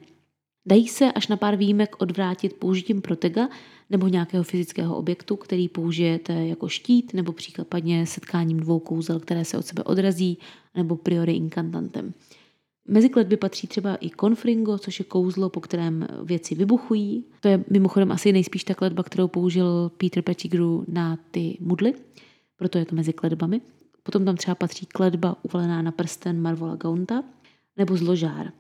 [0.66, 3.48] Dají se až na pár výjimek odvrátit použitím protega
[3.90, 9.58] nebo nějakého fyzického objektu, který použijete jako štít nebo případně setkáním dvou kouzel, které se
[9.58, 10.38] od sebe odrazí,
[10.74, 12.14] nebo priori incantantem.
[12.90, 17.24] Mezi kletby patří třeba i konfringo, což je kouzlo, po kterém věci vybuchují.
[17.40, 21.94] To je mimochodem asi nejspíš ta kletba, kterou použil Peter Pettigrew na ty mudly,
[22.56, 23.60] proto je to mezi kletbami.
[24.02, 27.24] Potom tam třeba patří kletba uvalená na prsten Marvola Gaunta
[27.76, 28.52] nebo zložár.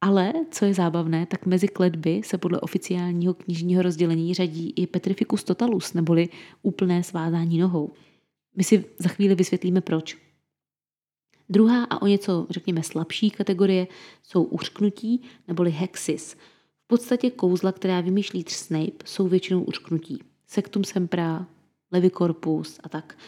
[0.00, 5.44] Ale, co je zábavné, tak mezi kletby se podle oficiálního knižního rozdělení řadí i Petrificus
[5.44, 6.28] totalus, neboli
[6.62, 7.92] úplné svázání nohou.
[8.56, 10.16] My si za chvíli vysvětlíme proč.
[11.48, 13.86] Druhá a o něco, řekněme, slabší kategorie
[14.22, 16.36] jsou uřknutí neboli hexis.
[16.84, 20.22] V podstatě kouzla, která vymýšlí Snape, jsou většinou uřknutí.
[20.46, 21.46] Sectum sempra,
[21.92, 23.18] levicorpus a tak.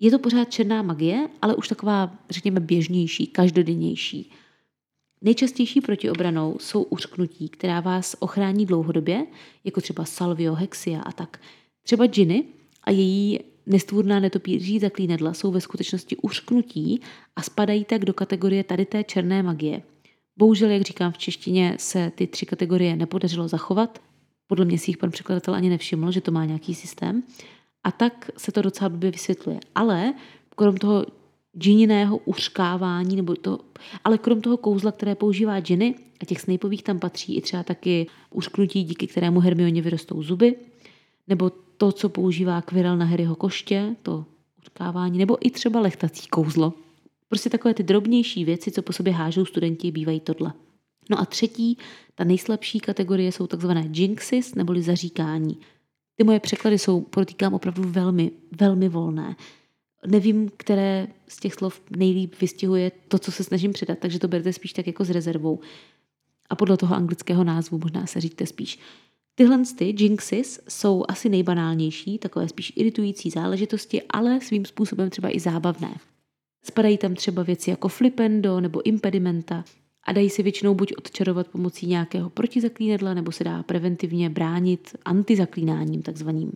[0.00, 4.30] Je to pořád černá magie, ale už taková, řekněme, běžnější, každodennější.
[5.22, 9.26] Nejčastější protiobranou jsou uřknutí, která vás ochrání dlouhodobě,
[9.64, 11.40] jako třeba salvio, hexia a tak.
[11.82, 12.44] Třeba džiny
[12.84, 17.00] a její nestvůrná netopíří zaklínadla jsou ve skutečnosti uřknutí
[17.36, 19.82] a spadají tak do kategorie tady té černé magie.
[20.38, 24.02] Bohužel, jak říkám v češtině, se ty tři kategorie nepodařilo zachovat.
[24.46, 27.22] Podle mě si jich pan překladatel ani nevšiml, že to má nějaký systém.
[27.84, 29.60] A tak se to docela blbě vysvětluje.
[29.74, 30.14] Ale
[30.56, 31.06] krom toho
[31.58, 33.58] džininého uřkávání, nebo to,
[34.04, 38.06] ale krom toho kouzla, které používá džiny, a těch Snapeových tam patří i třeba taky
[38.30, 40.54] uřknutí, díky kterému Hermioně vyrostou zuby,
[41.28, 44.24] nebo to, co používá Quirrell na Harryho koště, to
[44.58, 46.72] utkávání, nebo i třeba lechtací kouzlo.
[47.28, 50.52] Prostě takové ty drobnější věci, co po sobě hážou studenti, bývají tohle.
[51.10, 51.78] No a třetí,
[52.14, 55.58] ta nejslabší kategorie jsou takzvané jinxes, neboli zaříkání.
[56.16, 59.36] Ty moje překlady jsou, protýkám, opravdu velmi, velmi volné.
[60.06, 64.52] Nevím, které z těch slov nejlíp vystihuje to, co se snažím předat, takže to berte
[64.52, 65.60] spíš tak jako s rezervou.
[66.50, 68.78] A podle toho anglického názvu možná se říkte spíš.
[69.38, 75.40] Tyhle ty jinxes jsou asi nejbanálnější, takové spíš iritující záležitosti, ale svým způsobem třeba i
[75.40, 75.98] zábavné.
[76.64, 79.64] Spadají tam třeba věci jako flipendo nebo impedimenta
[80.06, 86.02] a dají se většinou buď odčarovat pomocí nějakého protizaklínadla, nebo se dá preventivně bránit antizaklínáním
[86.02, 86.52] takzvaným.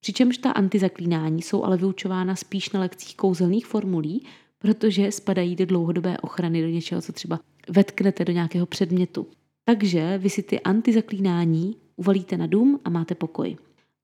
[0.00, 4.26] Přičemž ta antizaklínání jsou ale vyučována spíš na lekcích kouzelných formulí,
[4.58, 9.26] protože spadají do dlouhodobé ochrany do něčeho, co třeba vetknete do nějakého předmětu.
[9.64, 13.56] Takže vy si ty antizaklínání uvalíte na dům a máte pokoj.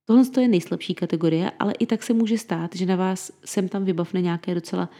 [0.04, 3.84] Tohle je nejslabší kategorie, ale i tak se může stát, že na vás sem tam
[3.84, 4.90] vybavne nějaké docela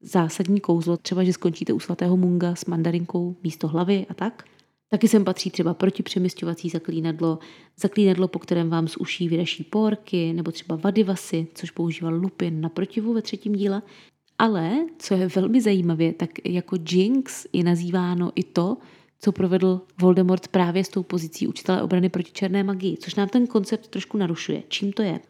[0.00, 4.44] zásadní kouzlo, třeba že skončíte u svatého munga s mandarinkou místo hlavy a tak.
[4.88, 7.38] Taky sem patří třeba protipřemysťovací zaklínadlo,
[7.76, 12.68] zaklínadlo, po kterém vám z uší vyraší porky, nebo třeba vadivasy, což používal Lupin na
[12.68, 13.82] protivu ve třetím díle.
[14.38, 18.76] Ale, co je velmi zajímavé, tak jako jinx je nazýváno i to,
[19.20, 23.46] co provedl Voldemort právě s tou pozicí učitele obrany proti černé magii, což nám ten
[23.46, 24.62] koncept trošku narušuje.
[24.68, 25.20] Čím to je?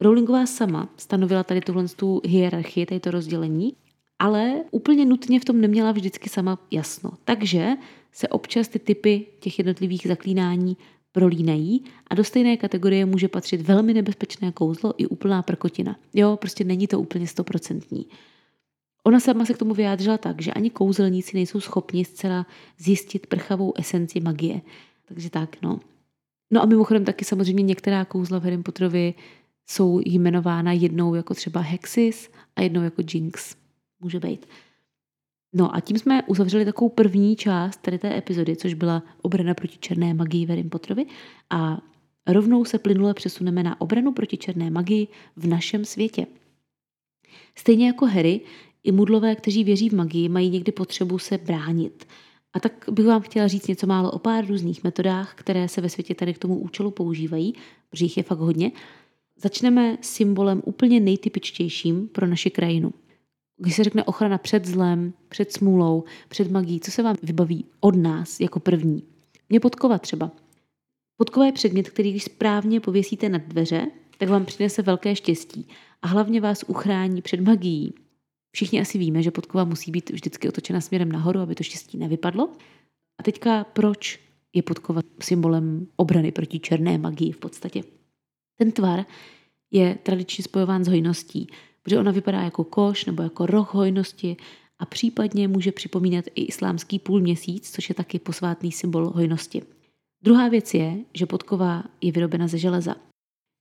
[0.00, 3.72] Rowlingová sama stanovila tady tuhle tu hierarchii, tady to rozdělení,
[4.18, 7.10] ale úplně nutně v tom neměla vždycky sama jasno.
[7.24, 7.68] Takže
[8.12, 10.76] se občas ty typy těch jednotlivých zaklínání
[11.12, 15.96] prolínají a do stejné kategorie může patřit velmi nebezpečné kouzlo i úplná prkotina.
[16.14, 18.06] Jo, prostě není to úplně stoprocentní.
[19.04, 22.46] Ona sama se k tomu vyjádřila tak, že ani kouzelníci nejsou schopni zcela
[22.78, 24.60] zjistit prchavou esenci magie.
[25.04, 25.80] Takže tak, no.
[26.50, 29.14] No a mimochodem taky samozřejmě některá kouzla v Harry Potterovi
[29.66, 33.56] jsou jmenována jednou jako třeba Hexis a jednou jako Jinx.
[34.00, 34.46] Může být.
[35.52, 39.78] No a tím jsme uzavřeli takovou první část tady té epizody, což byla obrana proti
[39.78, 41.06] černé magii v Harry Potterovi
[41.50, 41.78] a
[42.26, 46.26] rovnou se plynule přesuneme na obranu proti černé magii v našem světě.
[47.54, 48.40] Stejně jako Harry,
[48.84, 52.06] i mudlové, kteří věří v magii, mají někdy potřebu se bránit.
[52.52, 55.88] A tak bych vám chtěla říct něco málo o pár různých metodách, které se ve
[55.88, 57.54] světě tady k tomu účelu používají,
[57.90, 58.72] protože jich je fakt hodně.
[59.36, 62.92] Začneme symbolem úplně nejtypičtějším pro naši krajinu.
[63.56, 67.96] Když se řekne ochrana před zlem, před smůlou, před magií, co se vám vybaví od
[67.96, 69.02] nás jako první?
[69.48, 70.30] Mě podkova třeba.
[71.16, 73.86] Podkova je předmět, který když správně pověsíte na dveře,
[74.18, 75.68] tak vám přinese velké štěstí
[76.02, 77.94] a hlavně vás uchrání před magií.
[78.52, 82.52] Všichni asi víme, že podkova musí být vždycky otočena směrem nahoru, aby to štěstí nevypadlo.
[83.20, 84.20] A teďka proč
[84.52, 87.82] je podkova symbolem obrany proti černé magii v podstatě?
[88.58, 89.04] Ten tvar
[89.70, 91.46] je tradičně spojován s hojností,
[91.82, 94.36] protože ona vypadá jako koš nebo jako roh hojnosti
[94.78, 99.62] a případně může připomínat i islámský půlměsíc, což je taky posvátný symbol hojnosti.
[100.22, 102.94] Druhá věc je, že podkova je vyrobena ze železa.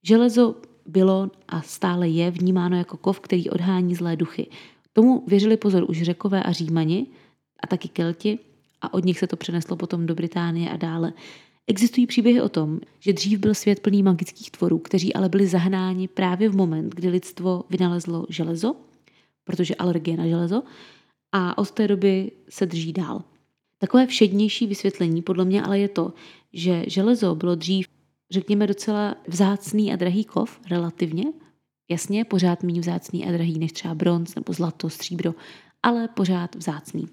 [0.03, 4.47] Železo bylo a stále je vnímáno jako kov, který odhání zlé duchy.
[4.93, 7.07] Tomu věřili pozor už řekové a římani
[7.59, 8.39] a taky kelti
[8.81, 11.13] a od nich se to přeneslo potom do Británie a dále.
[11.67, 16.07] Existují příběhy o tom, že dřív byl svět plný magických tvorů, kteří ale byli zahnáni
[16.07, 18.75] právě v moment, kdy lidstvo vynalezlo železo,
[19.43, 20.63] protože alergie na železo,
[21.31, 23.23] a od té doby se drží dál.
[23.77, 26.13] Takové všednější vysvětlení podle mě ale je to,
[26.53, 27.87] že železo bylo dřív,
[28.31, 31.23] řekněme, docela vzácný a drahý kov, relativně.
[31.89, 35.35] Jasně, pořád méně vzácný a drahý než třeba bronz nebo zlato, stříbro,
[35.83, 37.07] ale pořád vzácný.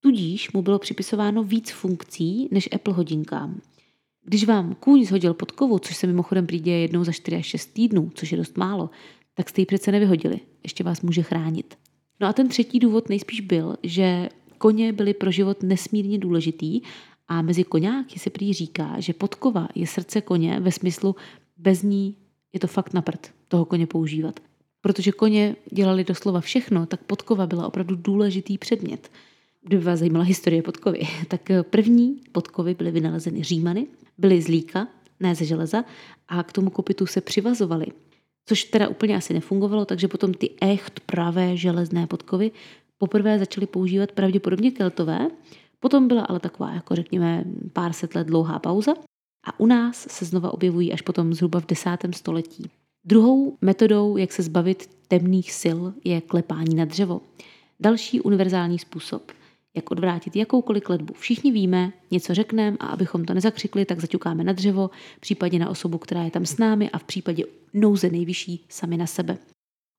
[0.00, 3.60] Tudíž mu bylo připisováno víc funkcí než Apple hodinkám.
[4.24, 8.10] Když vám kůň zhodil podkovu, což se mimochodem přijde jednou za 4 až 6 týdnů,
[8.14, 8.90] což je dost málo,
[9.34, 10.40] tak jste ji přece nevyhodili.
[10.62, 11.78] Ještě vás může chránit.
[12.20, 16.80] No a ten třetí důvod nejspíš byl, že koně byly pro život nesmírně důležitý
[17.28, 21.16] a mezi koňáky se prý říká, že podkova je srdce koně ve smyslu
[21.56, 22.16] bez ní
[22.52, 24.40] je to fakt na prd toho koně používat.
[24.80, 29.10] Protože koně dělali doslova všechno, tak podkova byla opravdu důležitý předmět.
[29.62, 31.40] Kdyby vás zajímala historie podkovy, tak
[31.70, 33.86] první podkovy byly vynalezeny římany,
[34.18, 34.88] byly z líka,
[35.20, 35.84] ne ze železa,
[36.28, 37.86] a k tomu kopitu se přivazovaly.
[38.46, 42.50] Což teda úplně asi nefungovalo, takže potom ty echt pravé železné podkovy
[42.98, 45.28] poprvé začali používat pravděpodobně keltové,
[45.80, 48.94] potom byla ale taková, jako řekněme, pár set let dlouhá pauza
[49.46, 52.70] a u nás se znova objevují až potom zhruba v desátém století.
[53.04, 57.20] Druhou metodou, jak se zbavit temných sil, je klepání na dřevo.
[57.80, 59.32] Další univerzální způsob–
[59.74, 61.14] jak odvrátit jakoukoliv kletbu.
[61.14, 64.90] Všichni víme, něco řekneme a abychom to nezakřikli, tak zaťukáme na dřevo,
[65.20, 69.06] případně na osobu, která je tam s námi a v případě nouze nejvyšší sami na
[69.06, 69.38] sebe.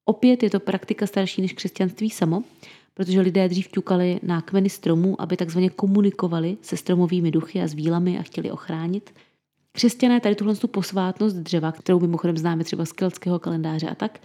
[0.06, 2.44] Opět je to praktika starší než křesťanství samo,
[2.94, 8.20] protože lidé dřív ťukali na kmeny stromů, aby takzvaně komunikovali se stromovými duchy a svílami
[8.20, 9.14] a chtěli ochránit.
[9.76, 14.20] Křesťané tady tuhle posvátnost dřeva, kterou mimochodem známe třeba z keltského kalendáře a tak,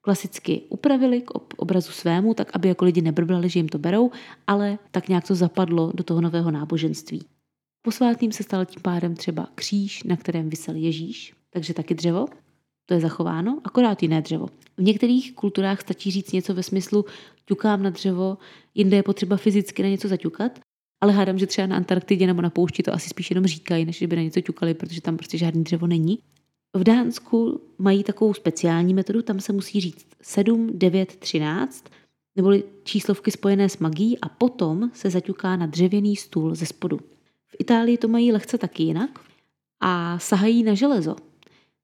[0.00, 4.10] klasicky upravili k obrazu svému, tak aby jako lidi nebrblali, že jim to berou,
[4.46, 7.24] ale tak nějak to zapadlo do toho nového náboženství.
[7.82, 12.26] Posvátným se stal tím pádem třeba kříž, na kterém vysel Ježíš, takže taky dřevo,
[12.86, 14.46] to je zachováno, akorát jiné dřevo.
[14.76, 17.04] V některých kulturách stačí říct něco ve smyslu
[17.44, 18.38] ťukám na dřevo,
[18.74, 20.60] jinde je potřeba fyzicky na něco zaťukat,
[21.00, 24.02] ale hádám, že třeba na Antarktidě nebo na poušti to asi spíš jenom říkají, než
[24.02, 26.18] by na něco ťukali, protože tam prostě žádný dřevo není.
[26.76, 31.84] V Dánsku mají takovou speciální metodu, tam se musí říct 7, 9, 13,
[32.36, 36.96] neboli číslovky spojené s magií a potom se zaťuká na dřevěný stůl ze spodu.
[37.46, 39.20] V Itálii to mají lehce taky jinak
[39.80, 41.16] a sahají na železo,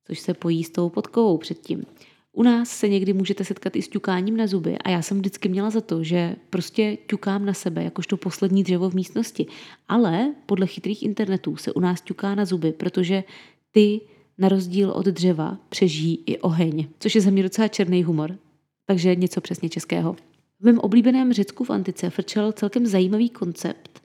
[0.06, 1.84] což se pojí s tou podkovou předtím.
[2.32, 5.48] U nás se někdy můžete setkat i s ťukáním na zuby a já jsem vždycky
[5.48, 9.46] měla za to, že prostě ťukám na sebe, jakožto poslední dřevo v místnosti.
[9.88, 13.24] Ale podle chytrých internetů se u nás ťuká na zuby, protože
[13.70, 14.00] ty
[14.38, 18.38] na rozdíl od dřeva přežijí i oheň, což je za mě docela černý humor.
[18.86, 20.16] Takže něco přesně českého.
[20.60, 24.02] V mém oblíbeném Řecku v antice frčel celkem zajímavý koncept,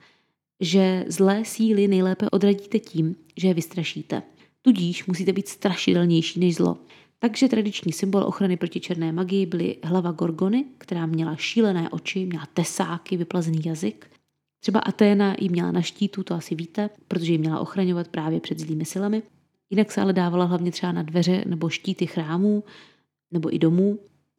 [0.60, 4.22] že zlé síly nejlépe odradíte tím, že je vystrašíte.
[4.62, 6.78] Tudíž musíte být strašidelnější než zlo.
[7.18, 12.46] Takže tradiční symbol ochrany proti černé magii byly hlava Gorgony, která měla šílené oči, měla
[12.54, 14.10] tesáky, vyplazený jazyk.
[14.60, 18.58] Třeba Aténa ji měla na štítu, to asi víte, protože ji měla ochraňovat právě před
[18.58, 19.22] zlými silami.
[19.70, 22.64] Jinak se ale dávala hlavně třeba na dveře nebo štíty chrámů
[23.30, 23.98] nebo i domů.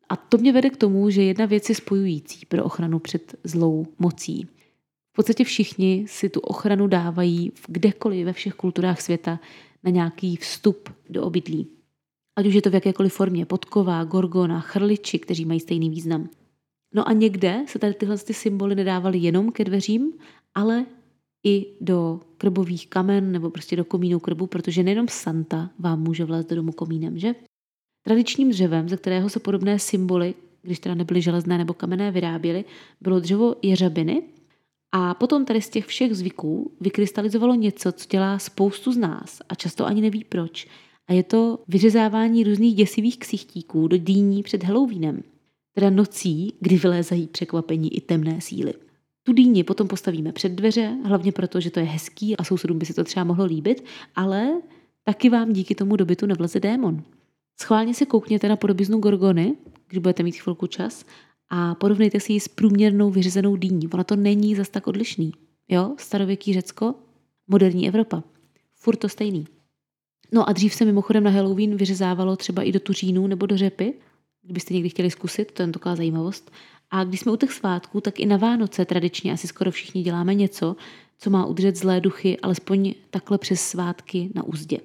[0.09, 3.85] A to mě vede k tomu, že jedna věc je spojující pro ochranu před zlou
[3.99, 4.47] mocí.
[5.11, 9.39] V podstatě všichni si tu ochranu dávají kdekoliv ve všech kulturách světa
[9.83, 11.76] na nějaký vstup do obydlí.
[12.37, 16.29] Ať už je to v jakékoliv formě podkova, gorgona, chrliči, kteří mají stejný význam.
[16.93, 20.13] No a někde se tady tyhle ty symboly nedávaly jenom ke dveřím,
[20.55, 20.85] ale
[21.43, 26.49] i do krbových kamen nebo prostě do komínu krbu, protože nejenom Santa vám může vlézt
[26.49, 27.35] do domu komínem, že?
[28.05, 32.65] Tradičním dřevem, ze kterého se podobné symboly, když teda nebyly železné nebo kamenné, vyráběly,
[33.01, 34.23] bylo dřevo jeřabiny
[34.91, 39.55] A potom tady z těch všech zvyků vykrystalizovalo něco, co dělá spoustu z nás a
[39.55, 40.67] často ani neví proč.
[41.07, 45.23] A je to vyřezávání různých děsivých ksichtíků do dýní před Halloweenem,
[45.73, 48.73] teda nocí, kdy vylézají překvapení i temné síly.
[49.23, 52.85] Tu dýni potom postavíme před dveře, hlavně proto, že to je hezký a sousedům by
[52.85, 53.83] se to třeba mohlo líbit,
[54.15, 54.61] ale
[55.03, 57.03] taky vám díky tomu dobytu nevleze démon.
[57.61, 59.55] Schválně se koukněte na podobiznu Gorgony,
[59.87, 61.05] když budete mít chvilku čas,
[61.49, 63.87] a porovnejte si ji s průměrnou vyřezenou dýní.
[63.87, 65.31] Ona to není zas tak odlišný.
[65.69, 66.95] Jo, starověký Řecko,
[67.47, 68.23] moderní Evropa.
[68.75, 69.45] Furt to stejný.
[70.31, 73.93] No a dřív se mimochodem na Halloween vyřezávalo třeba i do tuřínů nebo do řepy,
[74.43, 76.51] kdybyste někdy chtěli zkusit, to je taková zajímavost.
[76.91, 80.33] A když jsme u těch svátků, tak i na Vánoce tradičně asi skoro všichni děláme
[80.33, 80.75] něco,
[81.17, 84.79] co má udržet zlé duchy, alespoň takhle přes svátky na úzdě.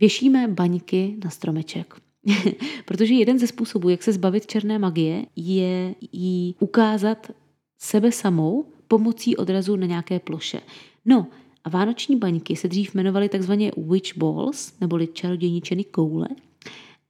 [0.00, 1.94] Věšíme baňky na stromeček.
[2.84, 7.30] Protože jeden ze způsobů, jak se zbavit černé magie, je jí ukázat
[7.78, 10.60] sebe samou pomocí odrazu na nějaké ploše.
[11.04, 11.26] No,
[11.64, 16.28] a vánoční baňky se dřív jmenovaly takzvaně witch balls, neboli čarodějničeny koule,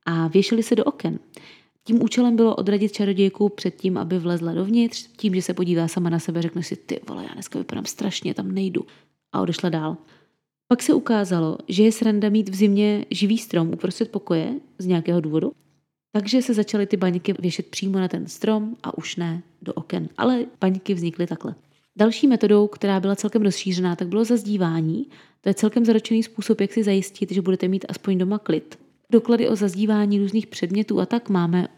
[0.07, 1.19] a věšely se do oken.
[1.85, 6.11] Tím účelem bylo odradit čarodějku před tím, aby vlezla dovnitř, tím, že se podívá sama
[6.11, 8.87] na sebe, řekne si, ty vole, já dneska vypadám strašně, tam nejdu.
[9.33, 9.97] A odešla dál.
[10.69, 15.21] Pak se ukázalo, že je sranda mít v zimě živý strom uprostřed pokoje z nějakého
[15.21, 15.53] důvodu,
[16.13, 20.09] takže se začaly ty baňky věšet přímo na ten strom a už ne do oken.
[20.17, 21.55] Ale baňky vznikly takhle.
[21.97, 25.07] Další metodou, která byla celkem rozšířená, tak bylo zazdívání.
[25.40, 28.78] To je celkem zaručený způsob, jak si zajistit, že budete mít aspoň doma klid.
[29.11, 31.68] Doklady o zazdívání různých předmětů a tak máme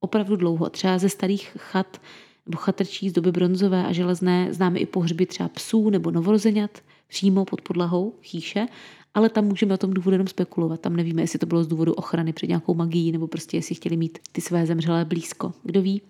[0.00, 0.70] opravdu dlouho.
[0.70, 2.00] Třeba ze starých chat
[2.46, 6.70] nebo chatrčí z doby bronzové a železné známe i pohřby třeba psů nebo novorozenat
[7.06, 8.66] přímo pod podlahou chýše,
[9.14, 10.80] ale tam můžeme o tom důvodu jenom spekulovat.
[10.80, 13.96] Tam nevíme, jestli to bylo z důvodu ochrany před nějakou magií nebo prostě jestli chtěli
[13.96, 15.52] mít ty své zemřelé blízko.
[15.62, 16.02] Kdo ví?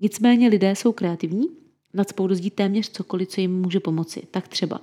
[0.00, 1.48] Nicméně lidé jsou kreativní,
[1.96, 4.22] nadspou dozdí téměř cokoliv, co jim může pomoci.
[4.30, 4.80] Tak třeba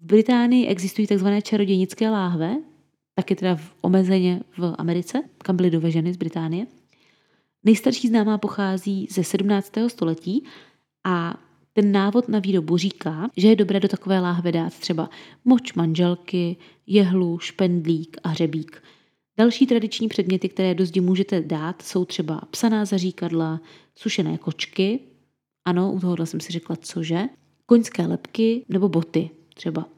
[0.00, 1.28] v Británii existují tzv.
[1.42, 2.56] čarodějnické láhve,
[3.14, 6.66] taky teda v omezeně v Americe, kam byly doveženy z Británie.
[7.64, 9.72] Nejstarší známá pochází ze 17.
[9.88, 10.44] století
[11.04, 11.40] a
[11.72, 15.10] ten návod na výrobu říká, že je dobré do takové láhve dát třeba
[15.44, 16.56] moč manželky,
[16.86, 18.82] jehlu, špendlík a hřebík.
[19.38, 23.60] Další tradiční předměty, které do zdi můžete dát, jsou třeba psaná zaříkadla,
[23.94, 25.00] sušené kočky,
[25.66, 27.22] ano, u tohohle jsem si řekla cože,
[27.66, 29.88] koňské lepky nebo boty třeba.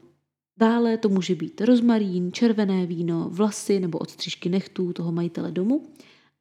[0.59, 5.87] Dále to může být rozmarín, červené víno, vlasy nebo odstřižky nechtů toho majitele domu.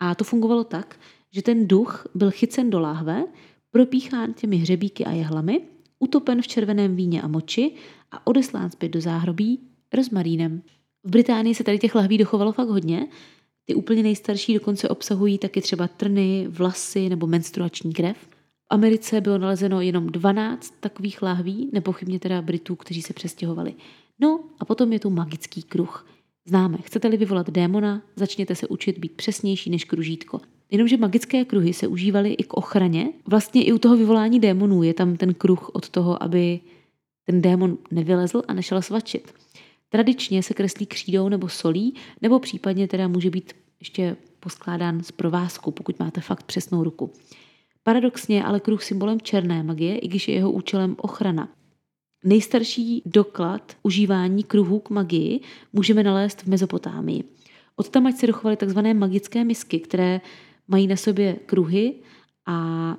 [0.01, 1.01] A to fungovalo tak,
[1.31, 3.25] že ten duch byl chycen do láhve,
[3.71, 5.61] propíchán těmi hřebíky a jehlami,
[5.99, 7.73] utopen v červeném víně a moči
[8.11, 9.61] a odeslán zpět do záhrobí
[9.95, 10.63] rozmarínem.
[11.05, 13.09] V Británii se tady těch lahví dochovalo fakt hodně.
[13.65, 18.38] Ty úplně nejstarší dokonce obsahují taky třeba trny, vlasy nebo menstruační krev.
[18.73, 23.75] V Americe bylo nalezeno jenom 12 takových lahví, nepochybně teda Britů, kteří se přestěhovali.
[24.21, 26.07] No a potom je tu magický kruh.
[26.47, 30.41] Známe, chcete-li vyvolat démona, začněte se učit být přesnější než kružítko.
[30.71, 33.13] Jenomže magické kruhy se užívaly i k ochraně.
[33.27, 36.61] Vlastně i u toho vyvolání démonů je tam ten kruh od toho, aby
[37.25, 39.35] ten démon nevylezl a nešel svačit.
[39.89, 45.71] Tradičně se kreslí křídou nebo solí, nebo případně teda může být ještě poskládán z provázku,
[45.71, 47.13] pokud máte fakt přesnou ruku.
[47.89, 51.49] Paradoxně ale kruh symbolem černé magie, i když je jeho účelem ochrana.
[52.25, 55.41] Nejstarší doklad užívání kruhů k magii
[55.73, 57.25] můžeme nalézt v Mezopotámii.
[57.77, 58.79] Od tam se dochovaly tzv.
[58.95, 60.21] magické misky, které
[60.69, 61.95] mají na sobě kruhy
[62.47, 62.97] a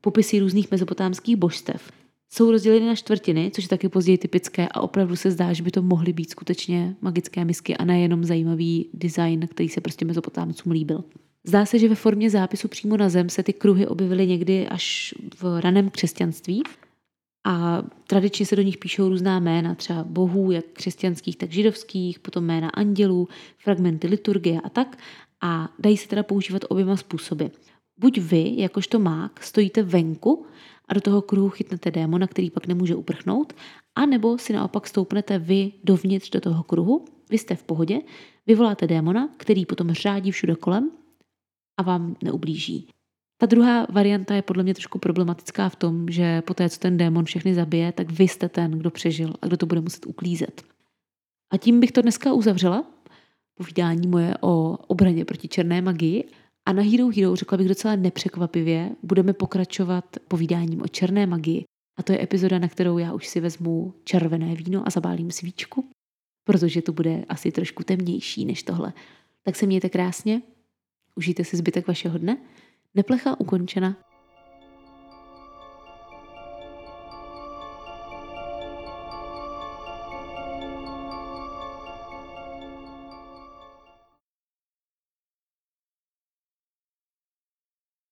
[0.00, 1.92] popisy různých mezopotámských božstev.
[2.32, 5.70] Jsou rozděleny na čtvrtiny, což je taky později typické a opravdu se zdá, že by
[5.70, 11.04] to mohly být skutečně magické misky a nejenom zajímavý design, který se prostě mezopotámcům líbil.
[11.48, 15.14] Zdá se, že ve formě zápisu přímo na zem se ty kruhy objevily někdy až
[15.40, 16.62] v raném křesťanství.
[17.46, 22.44] A tradičně se do nich píšou různá jména, třeba bohů, jak křesťanských, tak židovských, potom
[22.44, 23.28] jména andělů,
[23.58, 24.98] fragmenty liturgie a tak.
[25.42, 27.44] A dají se teda používat oběma způsoby.
[28.00, 30.46] Buď vy, jakožto mák, stojíte venku
[30.88, 33.52] a do toho kruhu chytnete démona, který pak nemůže uprchnout,
[33.94, 38.00] a nebo si naopak stoupnete vy dovnitř do toho kruhu, vy jste v pohodě,
[38.46, 40.90] vyvoláte démona, který potom řádí všude kolem
[41.76, 42.88] a vám neublíží.
[43.38, 46.96] Ta druhá varianta je podle mě trošku problematická v tom, že po té, co ten
[46.96, 50.62] démon všechny zabije, tak vy jste ten, kdo přežil a kdo to bude muset uklízet.
[51.52, 52.84] A tím bych to dneska uzavřela
[53.54, 56.24] povídání moje o obraně proti černé magii.
[56.66, 61.64] A na Hero Hero, řekla bych docela nepřekvapivě, budeme pokračovat povídáním o černé magii.
[61.98, 65.84] A to je epizoda, na kterou já už si vezmu červené víno a zabálím svíčku,
[66.44, 68.92] protože to bude asi trošku temnější než tohle.
[69.42, 70.42] Tak se mějte krásně,
[71.16, 72.36] užijte si zbytek vašeho dne.
[72.94, 73.94] Neplecha ukončena.